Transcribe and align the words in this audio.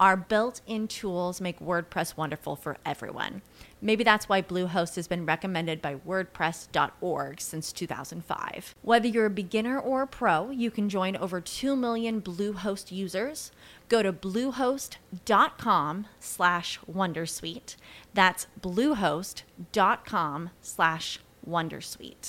Our 0.00 0.16
built 0.16 0.62
in 0.66 0.88
tools 0.88 1.40
make 1.40 1.60
WordPress 1.60 2.16
wonderful 2.16 2.56
for 2.56 2.76
everyone. 2.84 3.34
Maybe 3.80 4.02
that's 4.02 4.28
why 4.28 4.42
Bluehost 4.42 4.96
has 4.96 5.06
been 5.06 5.24
recommended 5.24 5.80
by 5.80 5.94
WordPress.org 5.94 7.40
since 7.40 7.72
2005. 7.72 8.74
Whether 8.82 9.08
you're 9.08 9.26
a 9.26 9.30
beginner 9.30 9.78
or 9.78 10.02
a 10.02 10.06
pro, 10.08 10.50
you 10.50 10.70
can 10.70 10.88
join 10.88 11.16
over 11.16 11.40
2 11.40 11.76
million 11.76 12.20
Bluehost 12.20 12.90
users. 12.90 13.52
Go 13.88 14.02
to 14.02 14.12
bluehost.com 14.12 16.06
slash 16.20 16.80
Wondersuite. 16.90 17.76
That's 18.14 18.46
bluehost.com 18.60 20.50
slash 20.62 21.06
Wondersuite. 21.48 22.28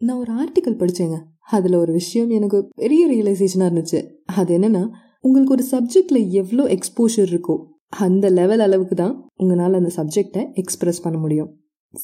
நான் 0.00 0.18
ஒரு 0.18 0.32
article 0.42 0.78
படித்தேங்க 0.80 1.16
அதில் 1.50 1.74
ஒரு 1.74 1.92
விஷயம் 1.92 2.30
எனக்கு 2.30 2.58
பெரிய 2.74 3.02
ரியலைசேஷனாக 3.12 3.68
இருந்துச்சு 3.70 4.00
அது 4.24 4.58
என்னென்னா 4.58 4.82
உங்களுக்கு 5.23 5.53
ஒரு 5.53 5.65
சப்ஜெக்டில் 5.71 6.29
எவ்வளோ 6.29 6.63
எக்ஸ்போஷர் 6.63 7.37
இருக்கோ 7.37 7.65
அந்த 7.89 8.29
லெவல் 8.29 8.59
அளவுக்கு 8.59 8.95
தான் 8.95 9.29
உங்களால் 9.35 9.73
அந்த 9.73 9.89
சப்ஜெக்டை 9.95 10.53
எக்ஸ்பிரஸ் 10.53 11.01
பண்ண 11.01 11.17
முடியும். 11.17 11.57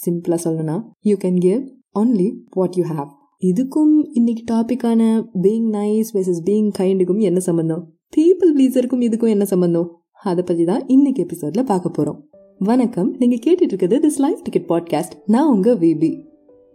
சிம்பிளாக 0.06 0.38
சொல்லணும்னா 0.44 0.84
you 1.02 1.16
can 1.16 1.38
give 1.38 1.68
only 2.00 2.34
what 2.50 2.76
you 2.76 2.84
have 2.84 3.08
இதுக்கும் 3.46 4.08
இன்னைக்கு 4.12 4.54
டாப்பிக்கான 4.54 5.28
பீயிங் 5.42 5.70
நைஸ் 5.72 6.06
வெர்சஸ் 6.14 6.42
பீயிங் 6.46 6.72
கைண்டுக்கும் 6.80 7.20
என்ன 7.20 7.40
சம்மந்தம் 7.40 7.94
பீப்புள் 8.18 8.54
ப்ளீஸருக்கும் 8.56 9.02
இதுக்கும் 9.02 9.30
என்ன 9.30 9.46
சம்மந்தம் 9.46 10.02
அதை 10.14 10.44
பற்றி 10.44 10.64
தான் 10.64 10.88
இன்னைக்கு 10.88 11.24
எபிசோட்ல 11.24 11.64
பார்க்க 11.64 11.90
போகிறோம் 11.90 12.30
வணக்கம். 12.60 13.16
நீங்கள் 13.20 13.38
கேட்டுட்டு 13.38 13.62
இருக்கிறது 13.62 14.08
திஸ் 14.08 14.18
லைஃப் 14.18 14.42
டிக்கெட் 14.42 14.70
பாட்காஸ்ட் 14.70 15.12
நான் 15.26 15.52
உங்கள் 15.52 15.78
விபி 15.78 16.27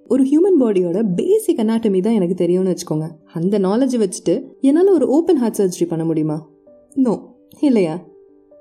ஒரு 0.08 0.24
ஹியூமன் 0.24 0.62
பாடியோட 0.62 1.02
பேசிக் 1.16 1.58
அனாட்டமி 1.58 2.00
தான் 2.00 2.12
எனக்கு 2.12 2.34
தெரியும்னு 2.34 2.74
வச்சுக்கோங்க. 2.74 3.08
அந்த 3.34 3.58
நாலேஜ் 3.58 4.04
வச்சுட்டு 4.04 4.42
என்னால் 4.60 4.92
ஒரு 4.92 5.08
ஓப்பன் 5.08 5.36
ஹார்ட் 5.36 5.58
சர்ஜரி 5.58 5.86
பண்ண 5.86 6.04
முடியுமா? 6.04 6.48
நோ 6.94 7.36
இல்லையா? 7.60 8.06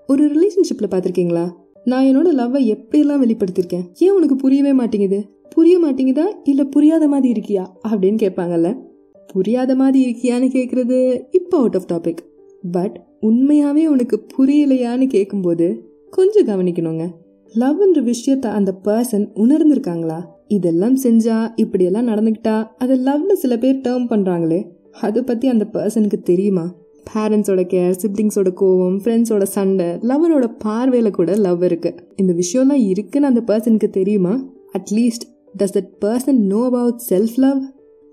ஒரு 0.08 0.25
ரிலேஷன்ஷிப்பில் 0.28 0.92
பார்த்துருக்கீங்களா? 0.92 1.52
நான் 1.84 2.06
என்னோட 2.06 2.30
லவ்வை 2.30 2.75
எப்படியெல்லாம் 2.75 3.31
வெளிப்படுத்திருக்கேன்? 3.31 3.86
ஏன் 4.00 4.12
உனக்கு 4.12 4.36
புரியவே 4.36 4.73
மாட்டேங்குது? 4.73 5.25
புரிய 5.50 5.80
மாட்டேங்குதா? 5.86 6.23
இல்லை 6.44 6.66
புரியாத 6.66 7.08
மாதிரி 7.08 7.42
இருக்கியா? 7.42 7.66
அப்படின்னு 7.88 8.17
கேட்பாங்கல்ல. 8.22 8.78
புரியாத 9.28 9.75
மாதிரி 9.75 10.00
இருக்கியான்னு 10.06 10.50
கேட்குறது 10.50 11.23
இப்போ 11.31 11.58
அவுட் 11.58 11.75
ஆஃப் 11.75 11.92
டாபிக் 11.92 12.17
பட் 12.72 13.06
உண்மையாகவே 13.19 13.88
உனக்கு 13.88 14.25
புரியலையான்னு 14.38 15.08
கேட்கும்போது 15.08 15.89
கொஞ்சம் 16.09 16.45
கவனிக்கணுங்க. 16.45 17.09
லவ்ன்ற 17.56 18.14
விஷயத்த 18.14 18.45
அந்த 18.45 18.73
பர்சன் 18.84 19.30
உணர்ந்திருக்காங்களா? 19.36 20.23
இதெல்லாம் 20.57 20.97
செஞ்சா 21.03 21.38
இப்படியெல்லாம் 21.55 22.07
நடந்துக்கிட்டா? 22.07 22.55
அதை 22.77 22.95
லவ்னு 22.99 23.35
சில 23.44 23.57
பேர் 23.57 23.83
டேர்ம் 23.85 24.07
பண்ணுறாங்களே 24.09 24.59
அதை 25.01 25.22
பற்றி 25.22 25.47
அந்த 25.47 25.66
பர்சனுக்கு 25.73 26.19
தெரியுமா? 26.22 26.66
பேரண்ட்ஸோட 27.07 27.62
கேர் 27.73 28.00
சிப்ளிங்ஸோட 28.01 28.50
கோவம் 28.62 28.97
ஃப்ரெண்ட்ஸோட 29.03 29.45
சண்டை 29.56 29.88
லவரோட 30.09 30.47
பார்வையில் 30.57 31.09
கூட 31.12 31.35
லவ் 31.45 31.63
இருக்குது 31.63 32.00
இந்த 32.16 32.34
விஷயம்லாம் 32.34 32.84
இருக்குன்னு 32.85 33.28
அந்த 33.28 33.44
பர்சனுக்கு 33.47 33.89
தெரியுமா? 33.89 34.34
At least 34.79 35.25
does 35.57 35.75
that 35.78 35.91
person 36.06 36.41
know 36.51 36.62
about 36.66 37.00
self 37.09 37.38
love 37.38 37.62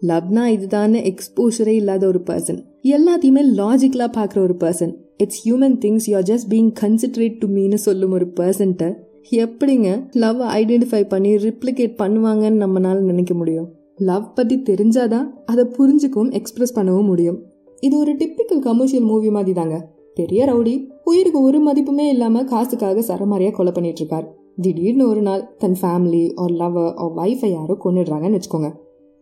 லவ்னா 0.03 0.45
இதுதானே 0.47 1.01
எக்ஸ்போஷரே 1.13 1.75
இல்லாத 1.75 2.03
ஒரு 2.07 2.21
பர்சன் 2.27 2.61
எல்லாத்தையுமே 2.89 3.43
லாஜிக்கலாக 3.61 4.11
பார்க்குற 4.17 4.39
ஒரு 4.39 4.57
person 4.61 4.93
it's 5.17 5.41
human 5.45 5.77
things 5.85 6.07
you 6.11 6.15
are 6.17 6.29
just 6.33 6.49
being 6.51 6.71
considerate 6.81 7.39
to 7.39 7.47
மீன்னு 7.49 7.79
சொல்லும் 7.87 8.13
ஒரு 8.13 8.27
பர்சன்ட்ட 8.37 8.87
எப்படிங்க 9.31 10.09
லவ் 10.13 10.41
ஐடென்டிஃபை 10.41 11.09
பண்ணி 11.09 11.35
ரிப்ளிகேட் 11.35 11.99
பண்ணுவாங்கன்னு 12.03 12.63
நம்மளால 12.65 12.99
நினைக்க 12.99 13.35
முடியும்? 13.35 13.69
லவ் 13.97 14.35
பற்றி 14.35 14.57
தெரிஞ்சாதான் 14.57 15.29
அதை 15.47 15.65
புரிஞ்சுக்கவும் 15.65 16.33
எக்ஸ்பிரஸ் 16.33 16.79
பண்ணவும் 16.79 17.05
முடியும். 17.05 17.39
இது 17.81 17.99
ஒரு 17.99 18.13
டிப்பிக்கல் 18.13 18.59
கமர்ஷியல் 18.59 19.05
மூவி 19.05 19.31
மாதிரி 19.31 19.53
தாங்க 19.53 19.89
பெரிய 20.15 20.45
ரவுடி 20.45 20.87
உயிருக்கு 21.05 21.43
ஒரு 21.43 21.73
மதிப்புமே 21.73 22.09
இல்லாம 22.09 22.45
காசுக்காக 22.45 23.01
சரமாரியா 23.01 23.51
கொலை 23.51 23.73
பண்ணிட்டு 23.73 24.01
இருக்கார் 24.01 24.35
திடீர்னு 24.61 25.09
ஒரு 25.09 25.23
நாள் 25.23 25.57
தன் 25.57 25.77
ஃபேமிலி 25.83 26.35
ஒரு 26.35 26.55
லவர் 26.55 26.95
ஒரு 26.97 27.13
வைஃபை 27.17 27.47
யாரோ 27.47 27.77
கொண்டுடுறாங்கன்னு 27.85 28.41
வச்சுக்கோங்க. 28.41 28.71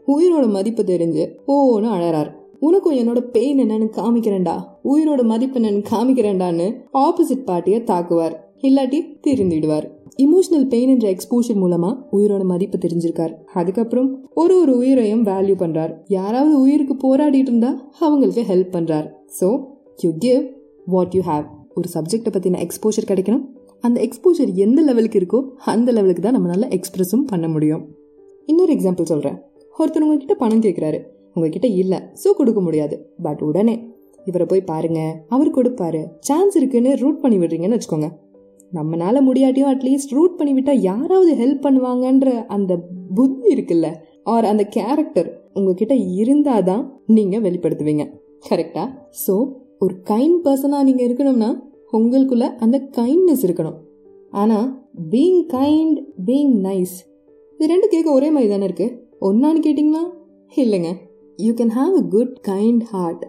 உயிரோட 0.06 0.48
மதிப்பு 0.48 0.82
தெரிஞ்சு 0.82 1.24
ஓன்னு 1.48 1.88
அழறாரு. 1.96 2.32
உனக்கும் 2.60 2.96
என்னோட 2.96 3.20
பெயின் 3.20 3.58
என்னன்னு 3.58 3.88
காமிக்கிறேன்டா. 3.96 4.54
உயிரோட 4.84 5.24
மதிப்பு 5.24 5.60
என்னன்னு 5.60 5.84
காமிக்கிறேன்டான்னு 5.90 6.74
ஆப்போசிட் 6.92 7.44
பார்ட்டியை 7.44 7.82
தாக்குவார். 7.82 8.36
இல்லாட்டி 8.62 8.98
தெரிந்துடுவார் 9.26 9.86
இமோஷனல் 10.24 10.66
பெயின் 10.72 10.90
என்ற 10.92 11.06
எக்ஸ்போஷர் 11.14 11.58
மூலமா 11.62 11.88
உயிரோட 12.16 12.42
மதிப்பு 12.44 12.76
தெரிஞ்சிருக்கார். 12.84 13.32
அதுக்கப்புறம் 13.60 14.08
ஒரு 14.34 14.54
ஒரு 14.60 14.72
உயிரையும் 14.76 15.24
வேல்யூ 15.26 15.56
பண்றார். 15.62 15.92
யாராவது 16.16 16.54
உயிருக்கு 16.60 16.94
போராடிட்டு 17.04 17.50
இருந்தா 17.52 17.70
அவங்களுக்கு 17.98 18.44
ஹெல்ப் 18.52 18.72
பண்றார். 18.76 19.06
So 19.40 19.48
you 20.04 20.10
give 20.24 20.42
what 20.94 21.14
you 21.16 21.22
have 21.30 21.44
ஒரு 21.74 21.88
சப்ஜெக்டை 21.94 22.32
பத்தின 22.36 22.60
எக்ஸ்போஷர் 22.66 23.08
கிடைக்கணும். 23.10 23.44
அந்த 23.80 23.98
எக்ஸ்போஷர் 24.06 24.52
எந்த 24.64 24.82
லெவலுக்கு 24.82 25.20
இருக்கோ 25.20 25.40
அந்த 25.74 25.92
லெவலுக்கு 25.92 26.22
தான் 26.22 26.36
நம்மளால 26.38 26.68
எக்ஸ்பிரஸும் 26.78 27.26
பண்ண 27.32 27.48
முடியும். 27.48 27.82
இன்னொரு 28.46 28.72
எக்ஸாம்பிள் 28.76 29.10
சொல்றேன். 29.12 29.36
ஒருத்தர் 29.76 30.06
உங்ககிட்ட 30.06 30.34
பணம் 30.34 30.62
கேட்குறாரு 30.62 31.00
உங்ககிட்ட 31.34 31.66
இல்லை. 31.82 31.98
ஸோ 32.22 32.28
கொடுக்க 32.36 32.60
முடியாது. 32.60 32.96
பட் 33.22 33.42
உடனே 33.42 33.74
இவரை 34.24 34.46
போய் 34.46 34.68
பாருங்க. 34.70 35.00
அவர் 35.28 35.56
கொடுப்பாரு. 35.56 36.00
சான்ஸ் 36.28 36.56
இருக்குன்னு 36.56 36.92
ரூட் 37.02 37.20
பண்ணி 37.20 37.36
விடுறீங்கன்னு 37.38 37.76
வச்சுக்கோங்க. 37.78 38.08
நம்மளால 38.72 39.20
முடியாட்டியும் 39.22 39.70
அட்லீஸ்ட் 39.72 40.10
ரூட் 40.10 40.38
பண்ணிவிட்டா 40.38 40.72
யாராவது 40.80 41.34
ஹெல்ப் 41.34 41.64
பண்ணுவாங்கன்ற 41.66 42.46
அந்த 42.46 42.88
புத்தி 43.14 43.54
இருக்குல்ல? 43.54 43.92
ஆர் 44.24 44.44
அந்த 44.44 44.64
கேரக்டர் 44.64 45.50
உங்ககிட்ட 45.54 45.94
இருந்தாதான் 45.94 46.90
நீங்க 47.06 47.38
வெளிப்படுத்துவீங்க. 47.38 48.04
கரெக்டா 48.48 48.84
ஸோ 49.26 49.34
ஒரு 49.78 49.94
கைண்ட் 50.04 50.38
பர்சனா 50.44 50.82
நீங்க 50.82 51.02
இருக்கணும்னா 51.04 51.50
உங்களுக்குள்ள 51.92 52.46
அந்த 52.56 52.88
கைண்ட்னஸ் 52.96 53.44
இருக்கணும். 53.46 53.76
ஆனா 54.30 54.88
பீங் 55.10 55.40
கைண்ட் 55.52 55.98
பீங் 56.26 56.54
நைஸ் 56.62 56.96
இது 57.54 57.66
ரெண்டு 57.66 57.88
கேட்க 57.88 58.12
ஒரே 58.12 58.30
மாதிரி 58.30 58.50
தானே 58.50 58.64
இருக்கு? 58.64 59.06
ஒன்னான்னு 59.20 59.62
கேட்டிங்களா? 59.66 60.02
இல்லைங்க. 60.56 60.92
You 61.36 61.52
can 61.52 61.72
have 61.74 61.94
a 61.96 62.02
good 62.10 62.40
kind 62.48 62.82
heart 62.82 63.24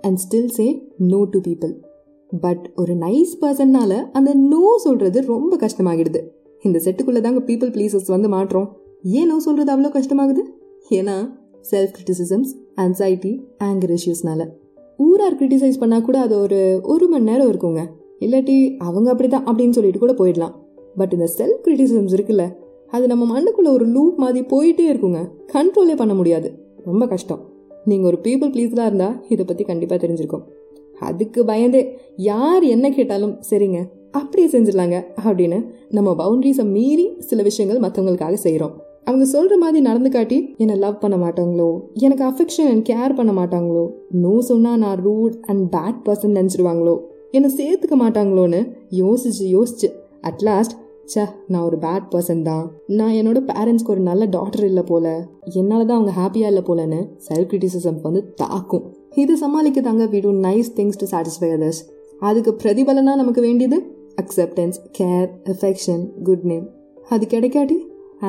and 0.00 0.20
still 0.24 0.46
say 0.46 0.82
no 0.96 1.24
to 1.24 1.40
people 1.40 1.72
but 2.40 2.72
ஒரு 2.76 2.94
நைஸ் 2.94 3.32
பர்சன்னால 3.40 3.92
அந்த 4.12 4.34
நோ 4.34 4.80
சொல்றது 4.82 5.20
ரொம்ப 5.26 5.56
கஷ்டமாகிடுது. 5.56 6.20
இந்த 6.62 6.80
செட்டுக்குள்ள 6.84 7.20
தாங்க 7.20 7.40
பீப்புள் 7.40 7.72
ப்ளீசஸ் 7.76 8.06
வந்து 8.06 8.28
மாற்றோம். 8.28 8.68
ஏன் 9.02 9.26
நோ 9.26 9.38
சொல்றது 9.38 9.70
அவ்வளோ 9.74 9.90
கஷ்டமாகுது? 9.92 10.42
ஏன்னா 10.90 11.16
செல்ஃப் 11.70 11.92
கிரிட்டிசிசம்ஸ் 11.96 12.52
ஆன்சைட்டி 12.76 13.32
ஆங்கர் 13.64 13.96
இஷ்யூஸ்னால 13.96 14.46
ஊரார் 14.96 15.36
கிரிட்டிசைஸ் 15.36 15.80
பண்ணால் 15.80 16.02
கூட 16.02 16.18
அது 16.20 16.38
ஒரு 16.38 16.80
ஒரு 16.82 17.08
மணி 17.08 17.24
நேரம் 17.24 17.50
இருக்குங்க. 17.52 17.80
இல்லாட்டி 18.20 18.76
அவங்க 18.76 19.14
அப்படிதான் 19.14 19.46
அப்படின்னு 19.46 19.70
சொல்லிட்டு 19.70 19.98
கூட 19.98 20.12
போயிடலாம். 20.12 20.54
பட் 20.96 21.12
இந்த 21.12 21.28
செல்ஃப் 21.38 21.66
கிரிட்டிசிசம்ஸ் 21.66 22.16
இருக்குல்ல 22.16 22.54
அது 22.88 23.06
நம்ம 23.06 23.24
மண்ணுக்குள்ள 23.32 23.68
ஒரு 23.68 23.86
லூப் 23.86 24.18
மாதிரி 24.18 24.46
போயிட்டே 24.46 24.86
இருக்குங்க. 24.92 25.28
கண்ட்ரோலே 25.52 25.96
பண்ண 25.96 26.14
முடியாது. 26.14 26.48
ரொம்ப 26.84 27.06
கஷ்டம். 27.06 27.48
நீங்கள் 27.84 28.10
ஒரு 28.10 28.18
பீப்புள் 28.22 28.52
ப்ளீஸ்லாம் 28.54 28.88
இருந்தால் 28.88 29.24
இதை 29.28 29.44
பற்றி 29.44 29.64
கண்டிப்பாக 29.64 30.06
தெரிஞ்சிருக்கோம். 30.06 30.42
அதுக்கு 31.00 31.40
பயந்தே 31.44 31.82
யார் 32.24 32.64
என்ன 32.66 32.86
கேட்டாலும் 32.90 33.34
சரிங்க 33.50 33.80
அப்படியே 34.10 34.46
செஞ்சிடலாங்க 34.48 34.96
அப்படின்னு 35.24 35.58
நம்ம 35.88 36.14
பவுண்டரிஸை 36.18 36.64
மீறி 36.70 37.06
சில 37.20 37.42
விஷயங்கள் 37.42 37.82
மற்றவங்களுக்காக 37.82 38.38
செய்கிறோம் 38.40 38.74
அவங்க 39.04 39.24
சொல்கிற 39.24 39.54
மாதிரி 39.58 39.78
நடந்து 39.80 40.10
காட்டி 40.10 40.38
என்னை 40.56 40.74
லவ் 40.76 40.98
பண்ண 40.98 41.16
மாட்டாங்களோ 41.16 41.68
எனக்கு 41.98 42.24
அஃபெக்ஷன் 42.24 42.68
அண்ட் 42.68 42.84
கேர் 42.88 43.16
பண்ண 43.16 43.32
மாட்டாங்களோ 43.32 43.84
நோ 44.22 44.34
சொன்னால் 44.40 44.78
நான் 44.78 45.00
ரூட் 45.02 45.36
அண்ட் 45.46 45.64
பேட் 45.76 46.00
பர்சன் 46.04 46.36
நினச்சிடுவாங்களோ 46.36 46.94
என்னை 47.30 47.50
சேர்த்துக்க 47.56 47.96
மாட்டாங்களோன்னு 47.96 48.60
யோசிச்சு 48.96 49.46
யோசிச்சு 49.56 49.88
அட்லாஸ்ட் 50.22 50.74
ச 51.12 51.22
நான் 51.52 51.64
ஒரு 51.68 51.76
பேட் 51.84 52.08
பர்சன் 52.12 52.42
தான். 52.48 52.64
நான் 52.98 53.14
என்னோட 53.20 53.38
பேரண்ட்ஸ்க்கு 53.50 53.92
ஒரு 53.94 54.02
நல்ல 54.08 54.24
டாக்டர் 54.34 54.64
இல்லை 54.70 54.84
போல. 54.90 55.06
என்னால் 55.60 55.86
தான் 55.88 55.98
அவங்க 55.98 56.12
ஹாப்பியாக 56.18 56.50
இல்லை 56.52 56.62
போலன்னு 56.68 57.00
செல்ஃப் 57.28 57.48
கிரிட்டிசிசம் 57.52 58.00
வந்து 58.06 58.20
தாக்கும். 58.42 58.84
இது 59.22 59.34
சமாளிக்க 59.44 59.80
தாங்க 59.88 60.04
we 60.14 60.20
do 60.26 60.32
nice 60.48 60.70
things 60.78 61.00
to 61.02 61.08
satisfy 61.12 61.50
others 61.56 61.80
அதுக்கு 62.28 62.52
பிரதிபலனா 62.62 63.14
நமக்கு 63.20 63.40
வேண்டியது 63.46 63.78
acceptance 64.22 64.78
care 64.98 65.28
affection 65.52 66.02
good 66.26 66.46
name 66.50 66.66
அது 67.14 67.26
கிடைக்காட்டி 67.34 67.78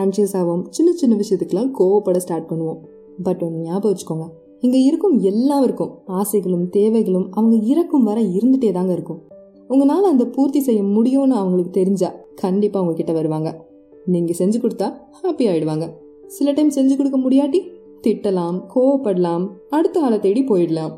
ஆன்ஷியஸ் 0.01 0.35
ஆகும் 0.41 0.63
சின்ன 0.75 0.89
சின்ன 1.01 1.15
விஷயத்துக்கெல்லாம் 1.21 1.71
கோவப்பட 1.79 2.19
ஸ்டார்ட் 2.25 2.49
பண்ணுவோம். 2.51 2.79
பட் 3.25 3.41
ஒன்று 3.47 3.65
ஞாபகம் 3.67 3.91
வச்சுக்கோங்க. 3.91 4.27
இங்கே 4.65 4.79
இருக்கும் 4.89 5.15
எல்லாருக்கும் 5.31 5.91
ஆசைகளும் 6.19 6.65
தேவைகளும் 6.77 7.27
அவங்க 7.37 7.55
இறக்கும் 7.71 8.07
வர 8.09 8.19
இருந்துகிட்டே 8.37 8.71
தாங்க 8.77 8.93
இருக்கும். 8.97 9.21
உங்களால் 9.71 10.11
அந்த 10.11 10.23
பூர்த்தி 10.35 10.59
செய்ய 10.59 10.81
முடியும்னு 10.95 11.37
அவங்களுக்கு 11.41 11.73
தெரிஞ்சா 11.79 12.09
கண்டிப்பாக 12.35 12.83
உங்ககிட்ட 12.83 13.13
வருவாங்க. 13.13 13.49
நீங்கள் 14.05 14.39
செஞ்சு 14.39 14.57
கொடுத்தா 14.63 14.87
ஹாப்பி 15.21 15.45
ஆகிடுவாங்க 15.51 15.85
சில 16.37 16.51
டைம் 16.51 16.75
செஞ்சு 16.77 16.95
கொடுக்க 16.97 17.17
முடியாட்டி 17.19 17.59
திட்டலாம் 18.07 18.57
கோவப்படலாம் 18.75 19.45
அடுத்த 19.69 20.03
ஆளை 20.05 20.19
தேடி 20.19 20.41
போயிடலாம். 20.43 20.93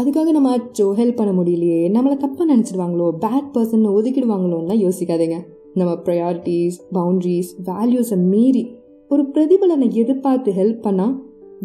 அதுக்காக 0.00 0.30
நம்ம 0.36 0.56
அச்சோ 0.56 0.86
ஹெல்ப் 1.00 1.18
பண்ண 1.18 1.32
முடியலையே 1.42 1.82
நம்மளை 1.96 2.16
தப்பாக 2.22 2.46
நினச்சிடுவாங்களோ 2.52 3.06
பேட் 3.24 3.50
பர்சன் 3.54 3.86
ஒதுக்கிடுவாங்களோன்னா 3.96 4.74
யோசிக்காதீங்க. 4.84 5.38
நம்ம 5.74 5.92
ப்ரையாரிட்டிஸ் 6.04 6.76
பவுண்ட்ரிஸ் 6.94 7.50
வேல்யூஸை 7.64 8.18
மீறி 8.32 8.64
ஒரு 9.08 9.22
பிரதிபலனை 9.34 9.88
எதிர்பார்த்து 9.92 10.52
ஹெல்ப் 10.52 10.84
பண்ணால் 10.86 11.14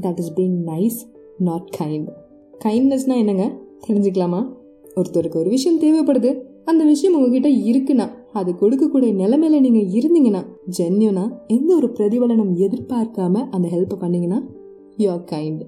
that 0.02 0.20
is 0.20 0.34
being 0.36 0.58
nice 0.66 1.00
not 1.38 1.70
kind 1.78 2.10
கைண்ட்னஸ்னால் 2.66 3.22
என்னங்க? 3.24 3.46
தெரிஞ்சுக்கலாமா? 3.88 4.42
ஒருத்தருக்கு 4.96 5.38
ஒரு 5.42 5.50
விஷயம் 5.50 5.80
தேவைப்படுது 5.80 6.32
அந்த 6.66 6.84
விஷயம் 6.84 7.16
உங்ககிட்ட 7.16 7.50
இருக்குன்னா 7.50 8.08
அது 8.34 8.52
கொடுக்கக்கூடிய 8.52 9.12
நிலைமையில 9.22 9.60
நீங்க 9.60 9.82
இருந்தீங்கன்னா 9.98 10.42
ஜென்யூனா 10.80 11.24
எந்த 11.48 11.76
ஒரு 11.76 11.88
பிரதிபலனம் 11.88 12.54
எதிர்பார்க்காம 12.56 13.46
அந்த 13.50 13.68
ஹெல்ப் 13.68 13.94
பண்ணீங்கன்னா 14.00 14.44
யூ 14.98 15.12
ஆர் 15.12 15.24
கைண்ட் 15.32 15.62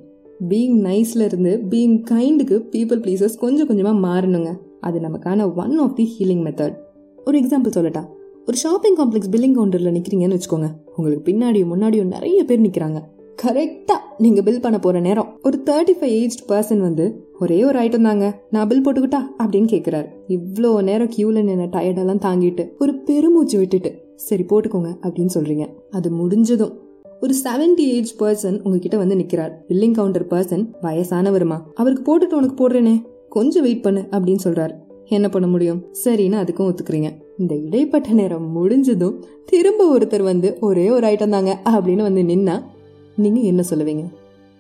பீயிங் 0.49 0.77
நைஸ்ல 0.87 1.21
இருந்து 1.21 1.61
பீயிங் 1.69 1.97
கைண்டுக்கு 2.11 2.57
பீப்புள் 2.71 3.01
ப்ளீசஸ் 3.05 3.37
கொஞ்சம் 3.39 3.67
கொஞ்சமாக 3.67 4.07
மாறணுங்க. 4.07 4.51
அது 4.79 4.99
நமக்கான 4.99 5.55
one 5.55 5.77
of 5.77 5.95
the 5.95 6.15
healing 6.15 6.43
method 6.47 6.75
ஒரு 7.25 7.39
எக்ஸாம்பிள் 7.39 7.75
சொல்லட்டா. 7.75 8.03
ஒரு 8.45 8.57
ஷாப்பிங் 8.57 8.95
காம்ப்ளெக்ஸ் 8.95 9.31
பில்லிங் 9.31 9.57
கவுண்டரில் 9.57 9.95
நிற்கிறீங்கன்னு 9.97 10.39
வச்சுக்கோங்க. 10.39 10.69
உங்களுக்கு 10.95 11.31
பின்னாடியும் 11.31 11.71
முன்னாடியும் 11.73 12.13
நிறைய 12.15 12.43
பேர் 12.43 12.61
நிற்கிறாங்க 12.61 13.01
கரெக்டாக 13.43 14.01
நீங்கள் 14.17 14.43
பில் 14.43 14.61
பண்ண 14.61 14.79
போகிற 14.79 14.99
நேரம் 14.99 15.39
ஒரு 15.43 15.63
தேர்ட்டி 15.65 15.93
ஃபைவ் 15.99 16.15
ஏஜ் 16.21 16.37
பர்சன் 16.49 16.79
வந்து 16.79 17.05
ஒரே 17.43 17.63
ஒரு 17.65 17.79
ஐட்டம் 17.79 18.01
தாங்க. 18.01 18.27
நான் 18.49 18.67
பில் 18.67 18.85
போட்டுக்கிட்டா? 18.85 19.19
அப்படின்னு 19.43 19.71
கேட்குறாரு 19.73 20.07
இவ்வளோ 20.27 20.83
நேரம் 20.83 21.09
கியூவில் 21.17 21.47
நின்ன 21.49 21.65
டயர்டெல்லாம் 21.75 22.23
தாங்கிட்டு 22.27 22.69
ஒரு 22.79 22.95
பெருமூச்சு 22.95 23.57
விட்டுட்டு 23.57 23.91
சரி 24.15 24.43
போட்டுக்கோங்க 24.43 24.91
அப்படின்னு 25.01 25.29
சொல்கிறீங்க 25.33 25.67
அது 25.91 26.11
முடிஞ்சதும் 26.11 26.81
ஒரு 27.21 27.33
செவன்டி 27.43 27.79
ஏஜ் 27.79 28.15
பர்சன் 28.19 28.59
உங்ககிட்ட 28.63 28.97
வந்து 28.97 29.15
நிற்கிறார் 29.15 29.63
பில்லிங் 29.67 29.91
கவுண்டர் 29.91 30.27
பர்சன் 30.27 30.65
வயசானவருமா? 30.81 31.57
அவருக்கு 31.73 32.03
போட்டுட்டு 32.05 32.33
உனக்கு 32.33 32.55
போடுறேனே. 32.61 33.01
கொஞ்சம் 33.29 33.63
வெயிட் 33.63 33.81
பண்ணு 33.81 34.07
அப்படின்னு 34.11 34.37
சொல்றாரு. 34.43 34.73
என்ன 35.05 35.29
பண்ண 35.29 35.47
முடியும்? 35.47 35.83
சரின்னு 36.05 36.43
அதுக்கும் 36.43 36.69
ஒத்துக்கிறீங்க. 36.69 37.09
இந்த 37.37 37.55
இடைப்பட்ட 37.55 38.09
நேரம் 38.09 38.51
முடிஞ்சதும் 38.51 39.23
திரும்ப 39.45 39.97
ஒருத்தர் 39.97 40.23
வந்து 40.23 40.57
ஒரே 40.59 40.89
ஒரு 40.89 41.07
ஐட்டம் 41.07 41.29
தாங்க 41.29 41.61
அப்படின்னு 41.65 42.01
வந்து 42.01 42.21
நின்னா 42.21 42.63
நீங்க 43.15 43.39
என்ன 43.39 43.63
சொல்லுவீங்க? 43.69 44.03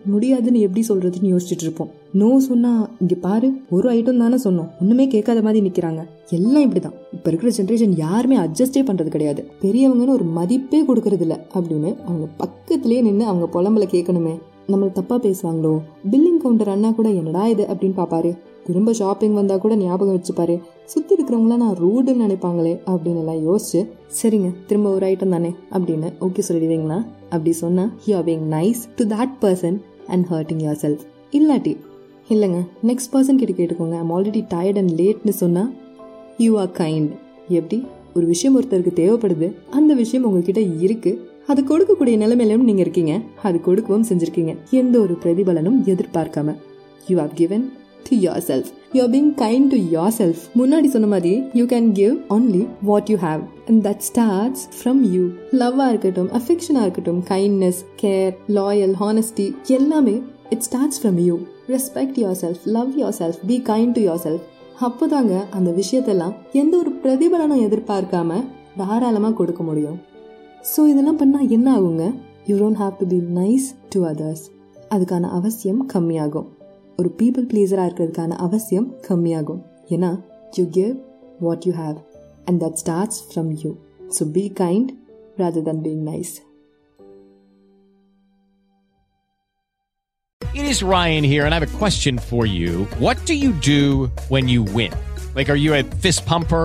முடியாதுன்னு 0.05 0.59
எப்படி 0.59 0.85
சொல்றதுன்னு 0.89 1.37
யோசிச்சுட்டு 1.37 1.61
இருப்போம். 1.61 1.89
நோ 2.13 2.39
சொன்னா 2.39 2.89
இங்க 2.99 3.15
பாரு 3.15 3.53
ஒரு 3.69 3.91
ஐட்டம் 3.91 4.17
தானே 4.17 4.35
சொன்னோம். 4.35 4.69
ஒண்ணுமே 4.81 5.07
கேட்காத 5.07 5.41
மாதிரி 5.41 5.69
நிக்கிறாங்க. 5.69 6.07
எல்லாம் 6.29 6.71
இப்படிதான். 6.71 6.93
இப்ப 7.11 7.31
இருக்கிற 7.31 7.51
ஜென்ரேஷன் 7.57 7.93
யாருமே 7.97 8.37
அட்ஜஸ்டே 8.37 8.81
பண்றது 8.81 9.07
கிடையாது. 9.07 9.47
பெரியவங்கன்னு 9.61 10.07
ஒரு 10.07 10.23
மதிப்பே 10.23 10.85
கொடுக்கறது 10.85 11.21
இல்ல 11.21 11.45
அப்படின்னு 11.53 12.01
அவங்க 12.01 12.27
பக்கத்திலே 12.37 13.01
நின்று 13.01 13.25
அவங்க 13.25 13.61
புலம்பல 13.61 13.83
கேட்கணுமே. 13.83 14.39
நம்மள 14.67 14.91
தப்பா 14.91 15.19
பேசுவாங்களோ? 15.19 15.81
பில்லிங் 16.11 16.37
கவுண்டர் 16.37 16.69
அண்ணா 16.69 16.91
கூட 16.91 17.09
என்னடா 17.09 17.47
இது 17.47 17.65
அப்படின்னு 17.65 17.97
பாப்பாரு. 17.97 18.37
திரும்ப 18.65 18.93
ஷாப்பிங் 18.93 19.33
வந்தா 19.33 19.57
கூட 19.57 19.75
ஞாபகம் 19.75 20.21
வச்சுப்பாரு. 20.21 20.59
சுத்தி 20.85 21.15
இருக்கிறவங்களாம் 21.15 21.55
நான் 21.55 21.77
ரூடுன்னு 21.77 22.21
நினைப்பாங்களே 22.21 22.79
அப்படின்னு 22.85 23.25
எல்லாம் 23.25 23.47
யோசிச்சு 23.47 23.89
சரிங்க 24.21 24.53
திரும்ப 24.67 24.93
ஒரு 24.93 25.07
ஐட்டம் 25.07 25.29
தானே 25.29 25.55
அப்படின்னு 25.71 26.13
ஓகே 26.21 26.41
சொல்லிடுவீங்களா? 26.47 27.05
அப்படி 27.23 27.51
சொன்னா 27.51 27.93
you 28.05 28.15
are 28.15 28.25
being 28.25 28.45
nice 28.49 28.81
to 28.95 29.05
that 29.05 29.35
person 29.41 29.81
and 30.07 30.25
hurting 30.29 30.63
yourself 30.81 31.03
இல்லாட்டி 31.31 31.77
இல்லைங்க 32.29 32.59
நெக்ஸ்ட் 32.83 33.11
பர்சன் 33.13 33.35
கிட்ட 33.35 33.63
கேட்டுக்கோங்க. 33.63 33.95
ஐம் 33.97 34.11
ஆல்ரெடி 34.11 34.41
டயர்ட் 34.53 34.77
அண்ட் 34.77 34.91
லேட்னு 34.91 35.29
சொன்னால் 35.29 35.73
யூ 36.37 36.59
ஆர் 36.59 36.71
கைண்ட் 36.77 37.09
எப்படி? 37.49 37.85
ஒரு 38.15 38.25
விஷயம் 38.25 38.61
ஒருத்தருக்கு 38.61 38.91
தேவைப்படுது 38.95 39.53
அந்த 39.69 39.93
விஷயம் 39.93 40.25
உங்ககிட்ட 40.25 40.61
இருக்குது 40.61 41.19
அது 41.47 41.63
கொடுக்கக்கூடிய 41.63 42.17
நிலைமையிலும் 42.17 42.63
நீங்கள் 42.63 42.83
இருக்கீங்க 42.83 43.19
அது 43.43 43.61
கொடுக்கவும் 43.61 44.05
செஞ்சுருக்கீங்க. 44.09 44.55
எந்த 44.71 44.99
ஒரு 44.99 45.17
பிரதிபலனும் 45.23 45.79
எதிர்பார்க்காம 45.85 46.55
you 47.07 47.17
have 47.17 47.33
given 47.35 47.71
to 48.09 48.17
yourself 48.47 48.65
you 48.95 49.01
are 49.05 49.11
being 49.15 49.31
kind 49.43 49.69
to 49.73 49.77
yourself 50.19 50.41
முன்னாடி 50.59 50.89
சொன்ன 50.95 51.07
மாதிரி 51.13 51.33
you 51.59 51.65
can 51.73 51.89
give 51.99 52.15
only 52.35 52.63
what 52.89 53.09
you 53.13 53.17
have 53.25 53.41
and 53.69 53.81
that 53.87 54.03
starts 54.09 54.63
from 54.79 55.01
you 55.13 55.23
லவ்வாக 55.61 55.89
இருக்கட்டும் 55.89 56.29
அஃபெக்ஷனாக 56.39 56.85
இருக்கட்டும் 56.87 57.21
கைண்ட்னஸ் 57.33 57.81
கேர் 58.03 58.33
லாயல் 58.57 58.95
ஹானஸ்டி 59.03 59.47
எல்லாமே 59.77 60.15
it 60.49 60.65
starts 60.69 61.01
from 61.03 61.19
you 61.27 61.37
respect 61.67 62.19
yourself 62.45 62.63
love 62.77 62.91
yourself 63.21 63.39
be 63.51 63.57
kind 63.71 63.95
to 63.97 64.01
yourself 64.27 64.43
அப்போதாங்க 64.81 65.33
அந்த 65.57 65.69
விஷயத்தெல்லாம் 65.71 66.33
எந்த 66.61 66.73
ஒரு 66.77 66.91
பிரதிபலனும் 67.03 67.63
எதிர்பார்க்காம 67.67 68.39
தாராளமாக 68.77 69.33
கொடுக்க 69.33 69.61
முடியும். 69.63 69.97
ஸோ 70.71 70.81
இதெல்லாம் 70.91 71.19
பண்ணால் 71.19 71.49
என்ன 71.49 71.67
ஆகுங்க? 71.77 72.05
You 72.49 72.55
don't 72.57 72.79
have 72.81 72.95
to 72.99 73.05
be 73.07 73.19
nice 73.39 73.67
to 73.89 73.99
others 74.05 74.43
அதுக்கான 74.89 75.29
அவசியம் 75.37 75.81
கம்மியாகும். 75.93 76.47
ஒரு 76.96 77.10
பீப்புள் 77.18 77.48
ப்ளீஸராக 77.52 77.88
இருக்கிறதுக்கான 77.88 78.38
அவசியம் 78.46 78.88
கம்மியாகும் 79.08 79.62
ஏன்னா 79.88 80.12
you 80.58 80.64
give 80.78 80.94
what 81.40 81.66
you 81.68 81.72
have 81.72 81.98
and 82.44 82.60
that 82.62 82.78
starts 82.84 83.20
from 83.30 83.52
you 83.64 83.72
so 84.18 84.24
be 84.38 84.44
kind 84.62 84.90
rather 85.38 85.62
than 85.62 85.82
being 85.82 86.04
nice. 86.04 86.40
It 90.40 90.66
is 90.66 90.82
Ryan 90.82 91.24
here, 91.24 91.44
and 91.44 91.54
I 91.54 91.58
have 91.58 91.68
a 91.68 91.78
question 91.78 92.18
for 92.18 92.44
you. 92.44 92.84
What 92.98 93.24
do 93.24 93.34
you 93.34 93.52
do 93.52 94.10
when 94.28 94.48
you 94.48 94.62
win? 94.64 94.92
Like, 95.36 95.48
are 95.48 95.56
you 95.56 95.74
a 95.74 95.82
fist 95.84 96.26
pumper? 96.26 96.64